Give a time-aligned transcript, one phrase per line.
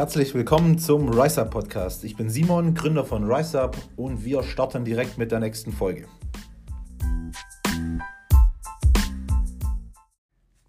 [0.00, 2.04] Herzlich willkommen zum RiseUp Podcast.
[2.04, 6.06] Ich bin Simon, Gründer von RiseUp und wir starten direkt mit der nächsten Folge.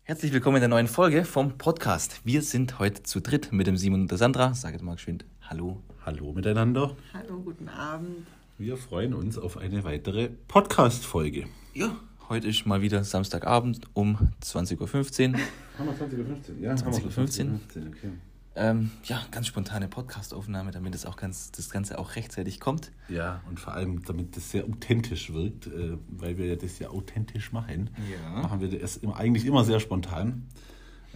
[0.03, 2.19] Herzlich willkommen in der neuen Folge vom Podcast.
[2.25, 4.53] Wir sind heute zu dritt mit dem Simon und der Sandra.
[4.53, 5.81] Sag jetzt mal geschwind Hallo.
[6.05, 6.97] Hallo miteinander.
[7.13, 8.27] Hallo, guten Abend.
[8.57, 11.45] Wir freuen uns auf eine weitere Podcast-Folge.
[11.73, 11.95] Ja,
[12.27, 15.39] heute ist mal wieder Samstagabend um 20.15 Uhr.
[15.77, 16.59] Haben wir 20.15 Uhr?
[16.59, 17.59] Ja, 20.15 Uhr.
[17.87, 18.11] okay.
[18.53, 22.91] Ähm, ja, ganz spontane Podcast-Aufnahme, damit es auch ganz, das Ganze auch rechtzeitig kommt.
[23.07, 27.53] Ja, und vor allem, damit das sehr authentisch wirkt, äh, weil wir das ja authentisch
[27.53, 28.41] machen, Ja.
[28.41, 30.47] machen wir das immer, eigentlich immer sehr spontan.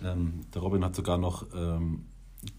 [0.01, 2.05] Ähm, der Robin hat sogar noch ähm,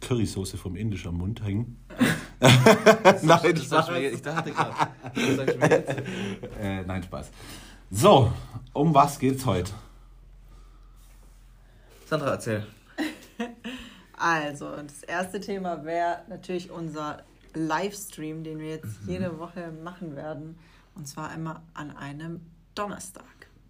[0.01, 1.79] Currysoße vom Indisch am Mund hängen.
[2.41, 4.75] Nein, Das du mir, ich dachte gerade.
[5.15, 5.97] Das.
[6.61, 7.31] Äh, nein, Spaß.
[7.91, 8.31] So,
[8.75, 9.73] um was geht's heute?
[12.07, 12.67] Sandra, erzähl.
[14.17, 17.23] Also, das erste Thema wäre natürlich unser
[17.55, 20.59] Livestream, den wir jetzt jede Woche machen werden.
[20.95, 22.41] Und zwar immer an einem
[22.75, 23.25] Donnerstag.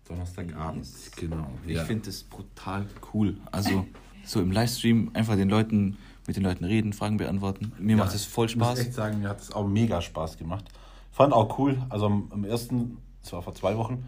[0.06, 1.10] Donnerstagabend, Yes.
[1.16, 1.50] genau.
[1.66, 1.84] Ich ja.
[1.84, 3.36] finde das brutal cool.
[3.50, 3.86] Also,
[4.24, 7.72] so im Livestream einfach den Leuten, mit den Leuten reden, Fragen beantworten.
[7.78, 8.78] Mir macht es voll Ich muss Spaß.
[8.80, 10.64] echt sagen, mir hat es auch mega Spaß gemacht.
[11.10, 14.04] Fand auch cool, also am, am ersten, das war vor zwei Wochen,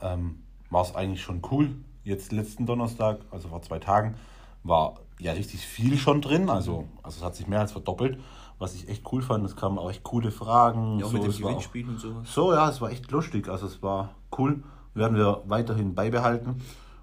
[0.00, 1.70] ähm, war es eigentlich schon cool.
[2.04, 4.16] Jetzt letzten Donnerstag, also vor zwei Tagen,
[4.64, 6.48] war ja richtig viel schon drin.
[6.50, 8.18] Also, also es hat sich mehr als verdoppelt,
[8.58, 9.44] was ich echt cool fand.
[9.44, 10.98] Es kamen auch echt coole Fragen.
[11.00, 12.32] Ja, auch mit dem war auch- Gewinnspiel und sowas.
[12.32, 13.48] So, ja, es war echt lustig.
[13.48, 14.62] Also es war cool.
[14.94, 16.56] Werden wir weiterhin beibehalten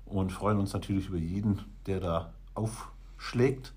[0.05, 3.73] und freuen uns natürlich über jeden, der da aufschlägt,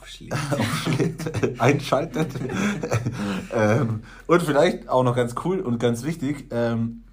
[0.00, 0.40] aufschlägt,
[1.60, 2.32] einschaltet.
[3.54, 7.04] ähm, und vielleicht auch noch ganz cool und ganz wichtig, ähm,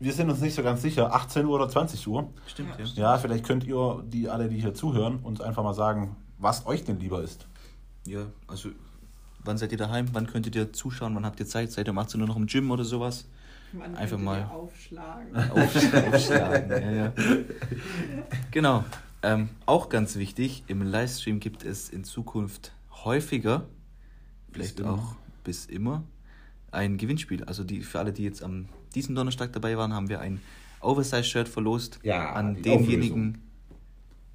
[0.00, 2.32] wir sind uns nicht so ganz sicher, 18 Uhr oder 20 Uhr.
[2.46, 2.84] Stimmt, ja.
[3.12, 6.84] Ja, vielleicht könnt ihr, die alle, die hier zuhören, uns einfach mal sagen, was euch
[6.84, 7.46] denn lieber ist.
[8.06, 8.70] Ja, also
[9.44, 10.06] wann seid ihr daheim?
[10.12, 11.14] Wann könntet ihr zuschauen?
[11.14, 11.70] Wann habt ihr Zeit?
[11.70, 13.26] Seid ihr um 18 Uhr noch im Gym oder sowas?
[13.72, 15.36] Man Einfach mal- aufschlagen.
[15.52, 15.76] Auf,
[16.14, 16.70] aufschlagen.
[16.70, 17.12] ja, ja.
[18.50, 18.84] Genau.
[19.22, 22.72] Ähm, auch ganz wichtig, im Livestream gibt es in Zukunft
[23.04, 23.66] häufiger,
[24.50, 24.94] vielleicht immer.
[24.94, 26.02] auch bis immer,
[26.72, 27.44] ein Gewinnspiel.
[27.44, 30.40] Also die, für alle, die jetzt am diesen Donnerstag dabei waren, haben wir ein
[30.80, 33.38] Oversize-Shirt verlost Ja, an denjenigen.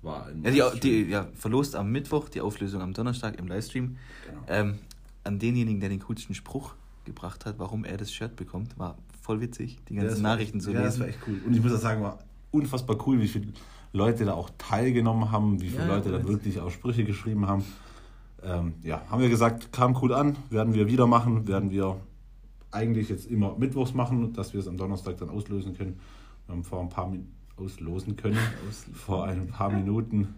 [0.02, 3.98] War Ja, die, die, ja, verlost am Mittwoch, die Auflösung am Donnerstag im Livestream.
[4.28, 4.42] Genau.
[4.48, 4.80] Ähm,
[5.24, 9.42] an denjenigen, der den coolsten Spruch gebracht hat, warum er das Shirt bekommt, war voll
[9.42, 11.00] witzig, die Ja, ganzen war Nachrichten zu ja, das lesen.
[11.02, 11.40] war echt cool.
[11.46, 12.20] Und ich muss auch sagen, war
[12.52, 13.48] unfassbar cool, wie viele
[13.92, 17.64] Leute da auch teilgenommen haben, wie viele Ja, Leute da wirklich auch Sprüche geschrieben haben.
[18.44, 21.98] Ähm, ja, haben wir gesagt, kam cool an, werden wir wieder machen, werden wir
[22.72, 26.00] eigentlich jetzt immer mittwochs machen, dass wir es am Donnerstag dann auslösen können.
[26.46, 27.28] Wir haben vor ein paar Min
[27.58, 28.38] auslosen können,
[28.94, 30.36] vor ein paar Minuten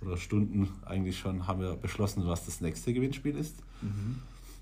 [0.00, 3.56] oder Stunden eigentlich schon haben wir beschlossen, was das nächste Gewinnspiel ist.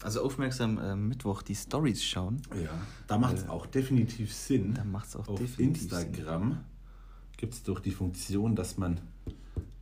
[0.02, 2.42] Also aufmerksam äh, Mittwoch die Stories schauen.
[2.62, 2.70] Ja,
[3.06, 4.74] da macht es auch definitiv Sinn.
[4.74, 6.58] Da macht's auch Auf definitiv Instagram
[7.36, 9.00] gibt es doch die Funktion, dass man,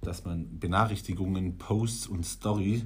[0.01, 2.85] dass man Benachrichtigungen, Posts und Story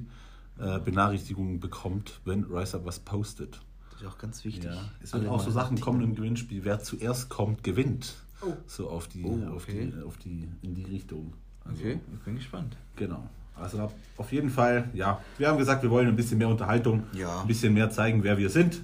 [0.57, 3.61] äh, Benachrichtigungen bekommt, wenn RiseUp was postet.
[3.93, 4.69] Das ist auch ganz wichtig.
[5.01, 8.15] Es werden Alle auch so Sachen kommen im Gewinnspiel, wer zuerst kommt, gewinnt.
[8.41, 8.53] Oh.
[8.67, 9.91] So auf die, Oh, auf okay.
[9.95, 11.33] die, auf die, in die Richtung.
[11.63, 12.75] Also, Okay, ich bin gespannt.
[12.95, 13.23] Genau.
[13.55, 17.41] Also auf jeden Fall, ja, wir haben gesagt, wir wollen ein bisschen mehr Unterhaltung, Ja.
[17.41, 18.75] ein bisschen mehr zeigen, wer wir sind,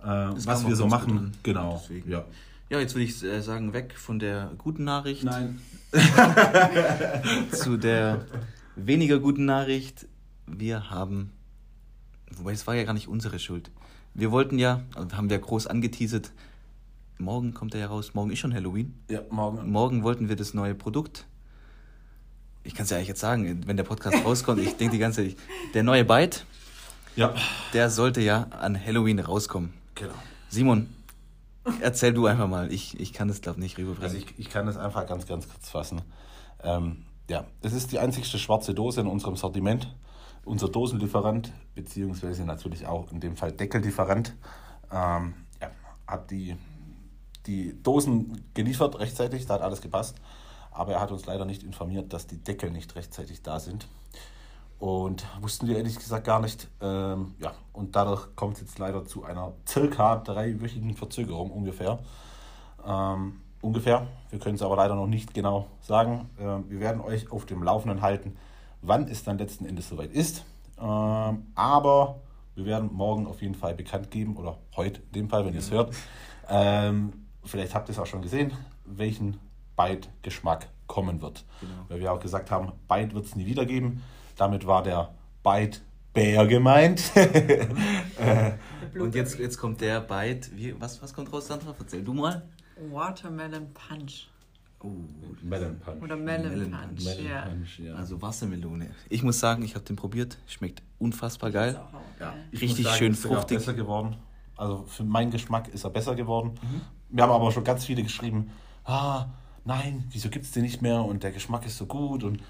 [0.00, 1.08] äh, was wir so machen.
[1.12, 1.32] gut an.
[1.42, 1.80] Genau.
[1.82, 2.10] Deswegen.
[2.10, 2.24] Ja.
[2.70, 5.58] Ja, jetzt würde ich äh, sagen, weg von der guten Nachricht Nein.
[7.52, 8.24] zu der
[8.76, 10.06] weniger guten Nachricht.
[10.46, 11.32] Wir haben,
[12.30, 13.70] wobei es war ja gar nicht unsere Schuld.
[14.18, 16.32] Wir wollten ja, also haben wir groß angeteasert,
[17.18, 18.94] morgen kommt er ja raus, morgen ist schon Halloween.
[19.10, 19.70] Ja, morgen.
[19.70, 21.26] Morgen wollten wir das neue Produkt.
[22.64, 25.22] Ich kann es ja eigentlich jetzt sagen, wenn der Podcast rauskommt, ich denke die ganze
[25.28, 25.36] Zeit,
[25.74, 26.46] der neue Byte,
[27.14, 27.34] Ja,
[27.74, 29.74] der sollte ja an Halloween rauskommen.
[29.94, 30.14] genau.
[30.48, 30.88] Simon,
[31.82, 32.72] erzähl du einfach mal.
[32.72, 34.04] Ich, ich kann das, glaube ich, nicht rüberbringen.
[34.04, 36.00] Also ich, ich kann das einfach ganz, ganz kurz fassen.
[36.62, 39.94] Ähm, ja, es ist die einzigste schwarze Dose in unserem Sortiment.
[40.46, 44.32] Unser Dosenlieferant, beziehungsweise natürlich auch in dem Fall Deckellieferant,
[44.92, 45.70] ähm, ja,
[46.06, 46.56] hat die,
[47.46, 50.16] die Dosen geliefert rechtzeitig, da hat alles gepasst.
[50.70, 53.88] Aber er hat uns leider nicht informiert, dass die Deckel nicht rechtzeitig da sind.
[54.78, 56.68] Und wussten wir ehrlich gesagt gar nicht.
[56.80, 61.98] Ähm, ja, und dadurch kommt es jetzt leider zu einer circa dreiwöchigen Verzögerung ungefähr.
[62.86, 64.06] Ähm, ungefähr.
[64.30, 66.30] Wir können es aber leider noch nicht genau sagen.
[66.38, 68.36] Ähm, wir werden euch auf dem Laufenden halten,
[68.86, 70.44] wann es dann letzten Endes soweit ist.
[70.78, 72.20] Ähm, aber
[72.54, 75.60] wir werden morgen auf jeden Fall bekannt geben, oder heute in dem Fall, wenn ihr
[75.60, 75.94] es hört.
[76.48, 77.12] Ähm,
[77.44, 78.52] vielleicht habt ihr es auch schon gesehen,
[78.84, 79.38] welchen
[79.76, 81.44] Bite-Geschmack kommen wird.
[81.60, 81.72] Genau.
[81.88, 84.02] Weil wir auch gesagt haben, Bite wird es nie wieder geben.
[84.36, 85.80] Damit war der Bite
[86.12, 87.12] Bär gemeint.
[88.98, 90.48] Und jetzt, jetzt kommt der Bite.
[90.54, 91.74] Wie, was, was kommt raus, Sandra?
[91.78, 92.48] Erzähl du mal.
[92.90, 94.28] Watermelon Punch.
[94.80, 94.90] Oh,
[95.42, 96.02] Melon Punch.
[96.02, 97.04] Oder Melon, Melon Punch.
[97.04, 97.42] Punch, ja.
[97.46, 97.94] Punch, ja.
[97.94, 98.90] also Wassermelone.
[99.08, 100.38] Ich muss sagen, ich habe den probiert.
[100.46, 101.70] Schmeckt unfassbar geil.
[101.70, 102.30] Ist auch auch Ja.
[102.30, 102.44] geil.
[102.52, 103.58] Ich Richtig muss sagen, schön ist fruchtig.
[103.58, 104.16] besser geworden.
[104.56, 106.52] Also für meinen Geschmack ist er besser geworden.
[107.10, 108.50] Wir haben aber schon ganz viele geschrieben,
[108.84, 109.26] ah,
[109.64, 112.22] nein, wieso gibt es den nicht mehr und der Geschmack ist so gut.
[112.24, 112.42] Und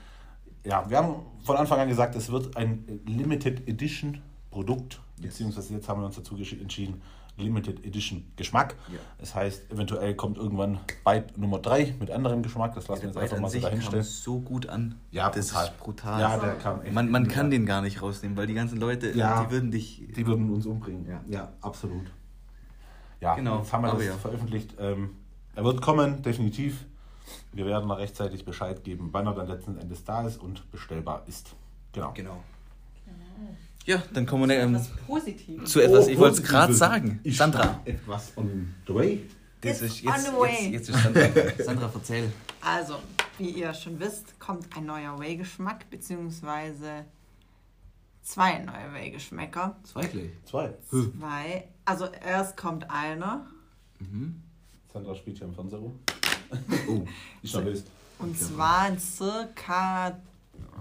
[0.64, 4.20] ja, wir haben von Anfang an gesagt, es wird ein Limited Edition
[4.50, 7.00] Produkt, beziehungsweise jetzt haben wir uns dazu entschieden,
[7.38, 8.76] Limited Edition Geschmack.
[8.88, 8.98] Ja.
[9.18, 12.74] Das heißt, eventuell kommt irgendwann Bite Nummer 3 mit anderem Geschmack.
[12.74, 14.04] Das lassen wir jetzt Der einfach mal so dahinstellen.
[14.04, 14.94] so gut an.
[15.10, 15.64] Ja, das brutal.
[15.66, 16.20] ist brutal.
[16.20, 17.50] Ja, der kam echt man man kann an.
[17.50, 19.44] den gar nicht rausnehmen, weil die ganzen Leute, Ja.
[19.44, 20.02] die würden dich.
[20.16, 21.06] Die würden uns umbringen.
[21.06, 21.20] Ja.
[21.28, 22.06] ja absolut.
[23.20, 24.14] Ja, Genau, jetzt haben wir aber das ja.
[24.14, 24.74] veröffentlicht.
[24.78, 25.10] Ähm,
[25.54, 26.84] er wird kommen, definitiv.
[27.52, 31.22] Wir werden da rechtzeitig Bescheid geben, wann er dann letzten Endes da ist und bestellbar
[31.26, 31.54] ist.
[31.92, 32.12] Genau.
[32.14, 32.42] Genau.
[33.86, 34.80] Ja, dann kommen wir ähm,
[35.64, 36.48] zu etwas, Oh, ich wollte es positiv.
[36.48, 37.20] gerade sagen.
[37.22, 37.80] Ich Sandra.
[37.84, 39.26] Etwas on the way.
[39.60, 40.70] Das ist jetzt, on the way.
[40.72, 41.22] jetzt, jetzt ist Sandra.
[41.64, 42.32] Sandra, erzähl.
[42.60, 42.96] Also,
[43.38, 47.04] wie ihr schon wisst, kommt ein neuer Whey-Geschmack, beziehungsweise
[48.22, 49.76] zwei neue Whey-Geschmäcker.
[49.84, 50.10] Zwei.
[50.44, 50.74] Zwei.
[50.90, 51.68] Zwei.
[51.84, 53.46] Also erst kommt einer.
[54.92, 55.98] Sandra spielt hier im Fernseher rum.
[56.88, 57.04] Oh,
[57.42, 57.84] Ich nervös.
[58.18, 60.18] Und zwar in circa,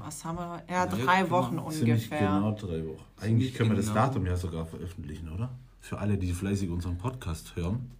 [0.04, 0.64] was haben wir?
[0.70, 1.30] Ja, Ja, drei genau.
[1.32, 2.20] Wochen ungefähr.
[2.20, 3.04] genau drei Wochen.
[3.22, 3.96] Eigentlich können wir das genau.
[4.08, 5.50] Datum ja sogar veröffentlichen, oder?
[5.82, 7.92] Für alle, die fleißig unseren Podcast hören.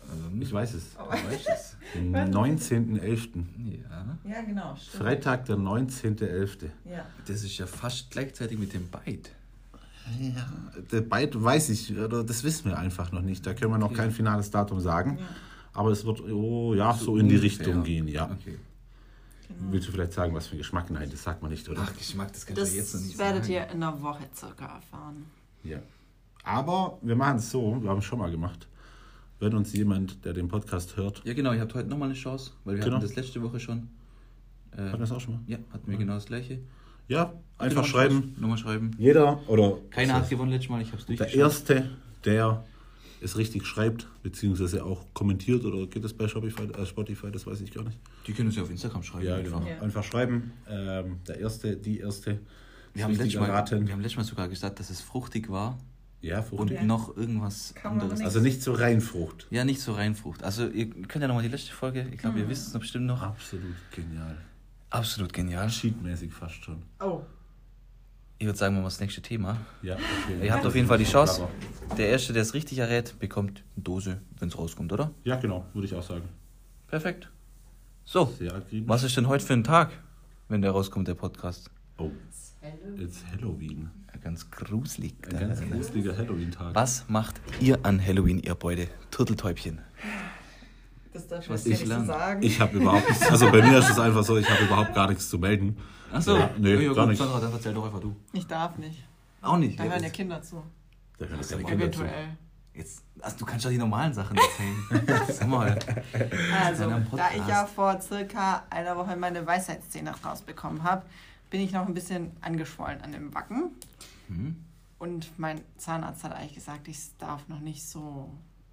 [0.00, 0.96] also, Ich weiß es.
[0.98, 1.04] Oh.
[1.10, 1.76] Du weißt es.
[1.94, 3.44] Den 19.11.
[3.82, 4.74] Ja, Ja, genau.
[4.76, 5.02] Stimmt.
[5.04, 6.70] Freitag, der 19.11.
[6.84, 7.06] Ja.
[7.26, 9.30] das ist ja fast gleichzeitig mit dem Bite.
[10.20, 10.46] Ja,
[10.92, 13.46] der Byte weiß ich, oder das wissen wir einfach noch nicht.
[13.46, 13.96] Da können wir noch Okay.
[13.96, 15.18] kein finales Datum sagen.
[15.18, 15.24] Ja.
[15.72, 17.36] Aber es wird oh, ja, so in die.
[17.36, 18.24] Richtung gehen, ja.
[18.30, 18.58] Okay.
[19.70, 20.90] Willst du vielleicht sagen, was für Geschmack?
[20.90, 21.82] Nein, das sagt man nicht, oder?
[21.84, 23.54] Ach, Geschmack, das kannst Das du jetzt noch nicht werdet sagen.
[23.54, 25.26] ihr in einer Woche circa erfahren.
[25.62, 25.78] Ja.
[26.44, 28.68] Aber wir machen es so, wir haben es schon mal gemacht.
[29.40, 32.52] Wenn uns jemand, der den Podcast hört, Ja, genau, ihr habt heute nochmal eine Chance,
[32.64, 32.96] weil wir Genau.
[32.96, 33.88] hatten das letzte Woche schon.
[34.72, 35.40] Äh, hatten wir das auch schon mal?
[35.46, 36.60] ja, hatten wir genau das gleiche.
[37.08, 38.34] Ja, einfach schreiben.
[38.38, 38.92] Nochmal schreiben.
[38.98, 41.40] Jeder oder Keiner das hat gewonnen letztes Mal, ich hab's der durchgeschaut.
[41.40, 41.90] Erste,
[42.24, 42.64] der
[43.24, 47.60] es richtig schreibt, beziehungsweise auch kommentiert, oder geht das bei Shopify, äh, Spotify, das weiß
[47.62, 47.98] ich gar nicht.
[48.26, 49.24] Die können uns ja auf Instagram schreiben.
[49.26, 49.60] Ja, einfach.
[49.60, 49.70] genau.
[49.70, 49.80] Ja.
[49.80, 50.52] Einfach schreiben.
[50.68, 52.38] Ähm, der Erste, die Erste.
[52.92, 53.86] Wir haben, letztes Mal, erraten.
[53.86, 55.78] wir haben letztes Mal sogar gesagt, dass es fruchtig war
[56.20, 56.76] Ja, und fruchtig.
[56.76, 56.84] Ja.
[56.84, 58.18] noch irgendwas anderes.
[58.18, 59.46] nicht- Also nicht so rein Frucht.
[59.50, 60.42] Ja, nicht so rein Frucht.
[60.44, 63.06] Also ihr könnt ja nochmal die letzte Folge, ich glaube, ihr wisst es noch bestimmt
[63.06, 63.20] noch.
[63.22, 64.36] Absolut genial.
[64.90, 65.68] Absolut genial.
[65.68, 66.82] Cheatmäßig fast schon.
[67.00, 67.22] Oh.
[68.38, 69.56] Ich würde sagen, wir machen das nächste Thema.
[69.82, 70.44] Ja, okay.
[70.46, 71.48] Ihr habt auf jeden Fall die Chance.
[71.96, 75.10] Der Erste, der es richtig errät, bekommt eine Dose, wenn es rauskommt, oder?
[75.24, 76.28] Ja, genau, würde ich auch sagen.
[76.88, 77.30] Perfekt.
[78.04, 78.34] So,
[78.86, 79.90] was ist denn heute für ein Tag,
[80.48, 81.70] wenn der rauskommt, der Podcast?
[81.98, 82.10] Oh,
[82.98, 83.90] it's Halloween.
[84.12, 85.14] Ja, ganz gruselig.
[85.32, 86.74] Ein ganz gruseliger Halloween-Tag.
[86.74, 88.88] Was macht ihr an Halloween, ihr Beute?
[89.10, 89.80] Turteltäubchen.
[91.12, 92.42] Das darf Was ich nicht so lang- sagen.
[92.42, 95.08] Ich habe überhaupt nichts, also bei mir ist es einfach so, ich habe überhaupt gar
[95.08, 95.76] nichts zu melden.
[96.12, 97.18] Achso, Ja, nee, gar nicht.
[97.18, 98.16] Sandra, dann erzähl doch einfach du.
[98.32, 99.04] Ich darf nicht.
[99.40, 99.78] Auch nicht.
[99.78, 100.62] Da ja, hören ja Kinder zu.
[101.18, 102.02] Da hören Das keine ist Kinder zu.
[102.02, 102.28] Eventuell.
[102.74, 105.26] Jetzt, also du kannst doch die normalen Sachen erzählen.
[105.32, 105.78] Sag mal.
[106.64, 111.04] Also, da ich ja vor circa einer Woche meine Weisheitszähne rausbekommen habe,
[111.50, 113.70] bin ich noch ein bisschen angeschwollen an dem Backen.
[114.26, 114.56] Hm?
[114.98, 118.28] Und mein Zahnarzt hat eigentlich gesagt, ich darf noch nicht so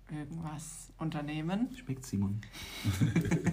[0.10, 1.70] irgendwas unternehmen.
[1.78, 2.42] Schmeckt Simon.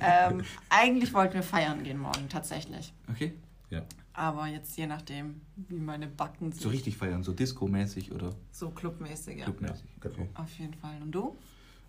[0.00, 2.92] ähm, eigentlich wollten wir feiern gehen morgen, tatsächlich.
[3.10, 3.34] Okay.
[3.70, 3.82] Ja.
[4.14, 6.60] Aber jetzt je nachdem, wie meine Backen sind.
[6.62, 9.44] So richtig feiern, so Disco-mäßig oder So clubmäßig, ja.
[9.44, 9.84] clubmäßig.
[10.00, 10.14] genau.
[10.14, 10.28] Okay.
[10.34, 11.00] Auf jeden Fall.
[11.02, 11.36] Und du?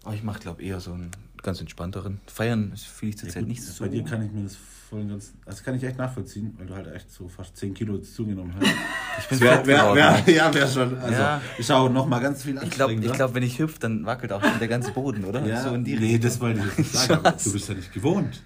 [0.03, 2.19] Aber ich mache, glaube eher so einen ganz entspannteren.
[2.27, 3.83] Feiern fühle ich Ja, zurzeit gut, nicht so.
[3.83, 6.67] Bei dir kann ich mir das voll und ganz, das kann ich echt nachvollziehen, weil
[6.67, 8.67] du halt echt so fast 10 Kilo zugenommen hast.
[9.19, 10.97] ich bin Wär, wär, wär, ja, wäre schon.
[10.97, 11.41] Also, Ja.
[11.57, 14.41] ich schaue noch mal ganz viel Ich glaube, glaub, wenn ich hüpfe, dann wackelt auch
[14.43, 15.45] schon der ganze Boden, oder?
[15.45, 17.91] ja, so in die nee, das wollte ich jetzt nicht sagen, du bist ja nicht
[17.93, 18.41] gewohnt.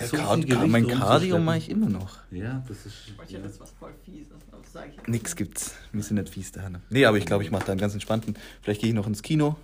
[0.00, 2.18] Ja, so Card mein Cardio mache ich immer noch.
[2.30, 2.94] Ja, das ist.
[3.26, 3.38] Ich Ja.
[3.40, 5.74] jetzt was voll Fieses, aber das sage ich jetzt Nix gibt's.
[5.92, 6.78] Wir sind nicht fies daheim.
[6.90, 8.34] Nee, aber ich glaube, ich mache da einen ganz entspannten.
[8.62, 9.56] Vielleicht gehe ich noch ins Kino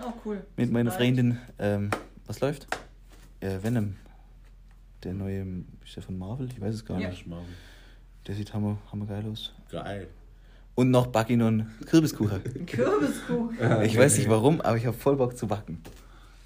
[0.00, 0.44] Oh, cool.
[0.56, 0.90] mit meiner.
[0.90, 1.38] Freundin.
[1.58, 1.90] Ähm,
[2.26, 2.66] was läuft?
[3.40, 3.96] Äh, Venom.
[5.04, 5.46] Der neue,
[5.84, 6.48] ist der von Marvel?
[6.50, 7.08] Ich weiß es gar Ja.
[7.10, 7.24] nicht.
[8.26, 9.52] Der sieht hammer, hammer geil aus.
[9.70, 10.08] Geil.
[10.74, 12.42] Und noch back ich noch einen Kürbiskuchen.
[12.66, 13.82] Kürbiskuchen.
[13.82, 15.82] Ich weiß nicht warum, aber ich habe voll Bock zu backen.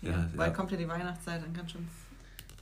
[0.02, 0.56] Ja, Bald ja.
[0.56, 1.86] kommt ja die Weihnachtszeit, dann kann schon.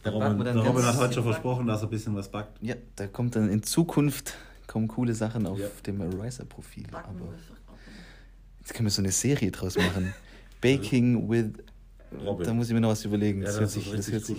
[0.04, 2.56] Der Robin, der Robin hat heute schon versprochen, dass er ein bisschen was backt.
[2.62, 4.34] Ja, da kommt dann in Zukunft
[4.66, 5.66] kommen coole Sachen auf Ja.
[5.86, 6.86] dem Ariser-Profil.
[6.92, 7.08] Aber
[8.60, 10.14] jetzt können wir so eine Serie draus machen.
[10.60, 11.52] Baking with.
[12.24, 12.46] Robin.
[12.46, 13.40] Da muss ich mir noch was überlegen.
[13.40, 14.38] Ja, Das, das hört sich, das hört sich.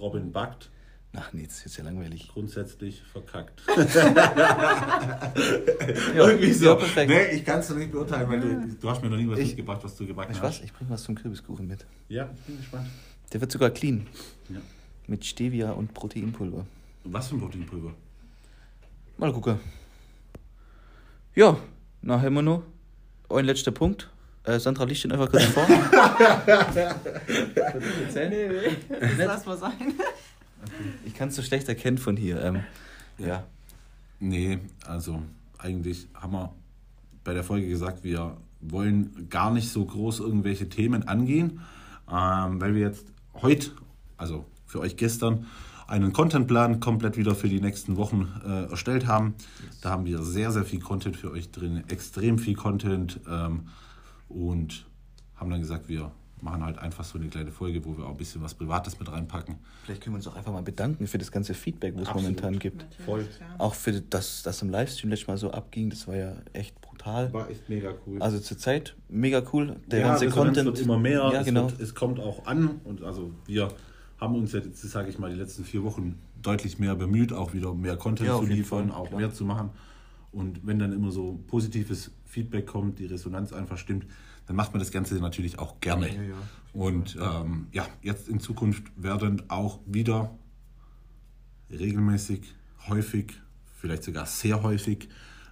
[0.00, 0.70] Robin backt
[1.14, 2.30] Ach nee, das ist ja langweilig.
[2.32, 3.60] Grundsätzlich verkackt.
[6.16, 6.78] Ja, Irgendwie so.
[6.78, 7.04] Ja.
[7.06, 9.38] Nee, ich kann es noch nicht beurteilen, weil du, du hast mir noch nie was
[9.38, 10.58] Ich- mitgebracht, was du gebacken Weißt hast.
[10.60, 10.64] was?
[10.64, 11.84] Ich bring was zum Kürbiskuchen mit.
[12.08, 12.86] Ja, ich bin gespannt.
[13.32, 14.06] Der wird sogar clean.
[14.48, 14.56] Ja.
[15.06, 16.66] Mit Stevia und Proteinpulver.
[17.04, 17.92] Was für ein Proteinpulver?
[19.18, 19.58] Mal gucken.
[21.34, 21.56] Ja,
[22.02, 22.62] nachher haben wir noch
[23.30, 24.10] ein letzter Punkt.
[24.44, 25.66] Äh, Sandra, liest den einfach kurz vor.
[28.14, 28.76] Nee, nee.
[28.88, 29.94] Das lass mal sein.
[31.04, 32.42] Ich kann es so schlecht erkennen von hier.
[32.42, 32.64] Ähm,
[33.18, 33.44] ja.
[34.20, 35.22] Nee, also
[35.58, 36.52] eigentlich haben wir
[37.24, 41.60] bei der Folge gesagt, wir wollen gar nicht so groß irgendwelche Themen angehen,
[42.10, 43.70] ähm, weil wir jetzt heute,
[44.16, 45.46] also für euch gestern,
[45.86, 49.34] einen Contentplan komplett wieder für die nächsten Wochen äh, erstellt haben.
[49.82, 53.68] Da haben wir sehr, sehr viel Content für euch drin, extrem viel Content ähm,
[54.30, 54.86] und
[55.36, 56.10] haben dann gesagt, wir
[56.40, 59.12] machen halt einfach so eine kleine Folge, wo wir auch ein bisschen was Privates mit
[59.12, 59.56] reinpacken.
[59.84, 62.58] Vielleicht können wir uns auch einfach mal bedanken für das ganze Feedback, was es momentan
[62.58, 62.86] gibt.
[63.04, 63.26] Voll.
[63.58, 67.32] Auch für das, das im Livestream letztes Mal so abging, das war ja echt brutal.
[67.34, 68.20] War echt mega cool.
[68.22, 69.76] Also zur Zeit mega cool.
[69.86, 70.66] Der ja, ganze Resonanz Content.
[70.66, 71.70] wird immer mehr, Ja, es, genau.
[71.70, 73.68] wird, es kommt auch an und also wir
[74.22, 77.74] haben uns jetzt, sage ich mal, die letzten vier Wochen deutlich mehr bemüht, auch wieder
[77.74, 79.20] mehr Content Ja, zu liefern, Fall, auch klar.
[79.20, 79.70] mehr zu machen.
[80.30, 84.06] Und wenn dann immer so positives Feedback kommt, die Resonanz einfach stimmt,
[84.46, 86.08] dann macht man das Ganze natürlich auch gerne.
[86.08, 86.34] Ja, ja,
[86.72, 90.30] und ähm, ja, jetzt in Zukunft werden auch wieder
[91.70, 92.54] regelmäßig,
[92.88, 93.34] häufig,
[93.76, 95.08] vielleicht sogar sehr häufig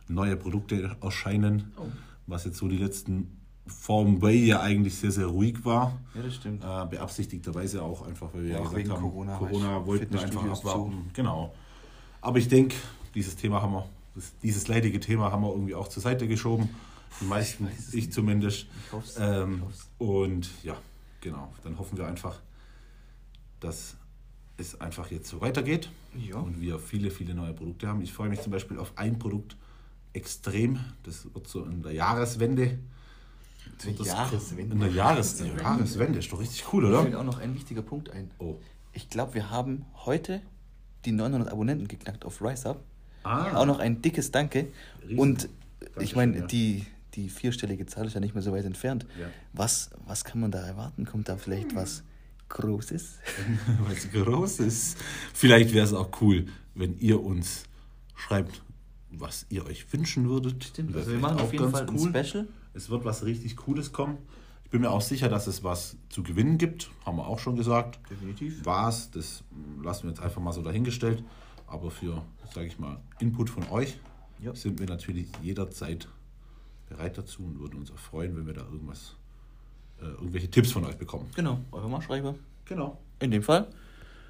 [0.09, 1.87] neue Produkte erscheinen, Oh.
[2.27, 3.37] was jetzt so die letzten
[3.71, 5.99] Form Way ja eigentlich sehr, sehr ruhig war.
[6.15, 6.63] Ja, das stimmt.
[6.65, 10.45] Äh, beabsichtigterweise auch einfach, weil wir Ja, ja, gesagt haben, Corona, Corona wollten wir einfach
[10.45, 11.11] abwarten.
[11.15, 11.55] Genau.
[12.21, 12.77] Aber ich denke,
[13.15, 16.69] dieses Thema haben wir, das, dieses leidige Thema haben wir irgendwie auch zur Seite geschoben.
[17.21, 18.13] Die meisten, ich, nicht.
[18.13, 18.67] zumindest.
[18.87, 19.17] Ich hoff's.
[19.19, 20.77] Ähm, Ich und ja,
[21.21, 21.53] genau.
[21.65, 22.41] Dann hoffen wir einfach,
[23.61, 23.97] dass
[24.57, 26.37] es einfach jetzt so weitergeht Ja.
[26.37, 28.03] und wir viele, viele neue Produkte haben.
[28.03, 29.57] Ich freue mich zum Beispiel auf ein Produkt
[30.13, 30.79] extrem.
[31.03, 32.79] Das wird so in der Jahreswende.
[33.83, 34.75] Zur das- Jahreswende.
[34.75, 36.19] In der Jahres Jahreswende.
[36.19, 37.03] Ist doch richtig cool, oder?
[37.03, 38.31] fällt auch noch ein wichtiger Punkt ein.
[38.39, 38.57] Oh.
[38.93, 40.43] Ich glaube, wir haben heute
[41.05, 42.83] die 900 Abonnenten geknackt auf RiseUp.
[43.23, 43.57] Ah.
[43.57, 44.69] Auch noch ein dickes Danke.
[45.03, 46.47] Riesen- Und ich Dankeschön, meine, ja.
[46.47, 46.85] die,
[47.15, 49.07] die vierstellige Zahl ist ja nicht mehr so weit entfernt.
[49.19, 49.29] Ja.
[49.53, 51.05] Was, was kann man da erwarten?
[51.07, 52.03] Kommt da vielleicht was
[52.49, 53.19] Großes?
[53.89, 54.97] was Großes.
[55.33, 57.65] Vielleicht wäre es auch cool, wenn ihr uns
[58.15, 58.63] schreibt,
[59.11, 60.65] was ihr euch wünschen würdet.
[60.65, 62.49] Stimmt, also wir machen auf jeden Fall ein Special.
[62.75, 64.19] Es wird was richtig Cooles kommen.
[64.65, 66.91] Ich bin mir auch sicher, dass es was zu gewinnen gibt.
[67.05, 67.99] Haben wir auch schon gesagt.
[68.09, 68.65] Definitiv.
[68.65, 69.43] Was, das
[69.83, 71.25] lassen wir jetzt einfach mal so dahingestellt.
[71.67, 72.23] Aber für,
[72.55, 73.99] sage ich mal, Input von euch
[74.41, 74.55] Ja.
[74.55, 76.09] sind wir natürlich jederzeit
[76.89, 79.17] bereit dazu und würden uns auch freuen, wenn wir da irgendwas,
[80.01, 81.29] äh, irgendwelche Tipps von euch bekommen.
[81.37, 82.35] Genau, eure Marschreiber.
[82.65, 82.99] Genau.
[83.21, 83.69] In dem Fall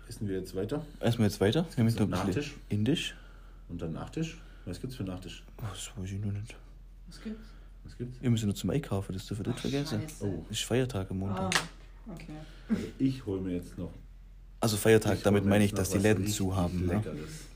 [0.09, 0.85] Essen wir jetzt weiter.
[1.01, 1.65] erstmal jetzt weiter.
[1.75, 2.57] Wir haben jetzt noch Nachtisch.
[2.69, 3.15] Indisch.
[3.69, 4.41] Und dann Nachtisch.
[4.65, 5.45] Was gibt's für Nachtisch?
[5.59, 6.55] Oh, das weiß ich noch nicht.
[7.07, 7.47] Was gibt's?
[7.85, 8.21] Was gibt's?
[8.21, 10.01] Wir müssen noch zum Einkaufen, das dürfen wir nicht vergessen.
[10.03, 10.25] Scheiße.
[10.25, 10.45] Oh.
[10.51, 11.63] Es ist Feiertag am Ah, Montag.
[12.13, 12.33] okay.
[12.69, 13.91] Also ich hole mir jetzt noch.
[14.61, 16.87] Also Feiertag, ich damit meine ich, dass die Läden zu haben.
[16.87, 17.03] Ne?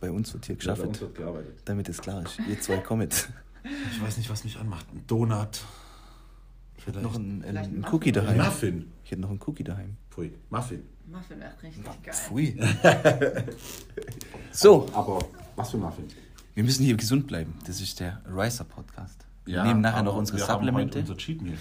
[0.00, 1.54] Bei uns wird hier Ja, bei uns geschafft, wird gearbeitet.
[1.66, 2.38] damit es klar ist.
[2.48, 3.28] Ihr zwei kommt.
[3.92, 4.84] Ich weiß nicht, was mich anmacht.
[4.92, 5.62] Ein Donut.
[6.76, 8.36] Ich hätte noch einen, Vielleicht einen ein Cookie daheim.
[8.36, 8.92] Muffin.
[9.04, 9.96] Ich hätte noch einen Cookie daheim.
[10.10, 10.34] Pfui.
[10.50, 10.82] Muffin.
[11.06, 12.12] Muffin wäre richtig geil.
[12.14, 12.60] Pfui.
[14.52, 15.24] so, Aber
[15.56, 16.04] was für Muffin?
[16.54, 17.54] wir müssen hier gesund bleiben.
[17.66, 19.23] Das ist der Riser Podcast.
[19.44, 20.98] Wir Ja, nehmen nachher noch unsere wir haben Supplemente.
[20.98, 21.58] heute unser Cheat Meal.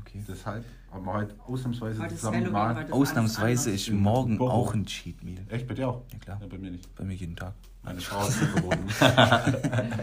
[0.00, 0.22] Okay.
[0.28, 2.82] Deshalb haben wir heute ausnahmsweise Heute ist zusammen Halloween, mal.
[2.84, 4.50] ist Ausnahmsweise ist morgen Boho.
[4.50, 5.38] auch ein Cheat Meal.
[5.48, 6.02] Echt bei dir auch?
[6.12, 6.38] Ja, klar.
[6.40, 6.94] Ja, bei mir nicht.
[6.94, 7.54] Bei mir jeden Tag.
[7.82, 8.88] Meine Frau hat mir verboten.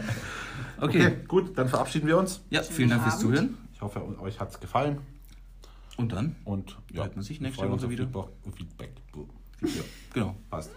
[0.82, 1.06] Okay.
[1.06, 2.40] okay, gut, dann verabschieden wir uns.
[2.48, 3.22] Ja, vielen Dank fürs Abend.
[3.26, 3.58] Zuhören.
[3.74, 4.98] Ich hoffe, euch hat es gefallen.
[5.98, 6.36] Und dann?
[6.44, 8.04] Und ja, Hört man sich nächste Woche wieder.
[8.04, 8.32] Feedback.
[8.56, 8.90] Feedback.
[9.62, 9.82] Ja,
[10.14, 10.36] Genau.
[10.48, 10.70] passt.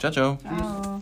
[0.00, 0.36] Ciao, ciao.
[0.38, 1.00] Ciao.